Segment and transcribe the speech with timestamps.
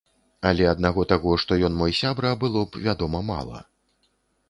[0.51, 3.67] Але аднаго таго, што ён мой сябра, было б, вядома, мала.